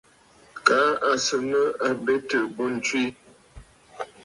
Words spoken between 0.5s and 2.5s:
Kaa à sɨ̀ nɨ̂ àbetə̀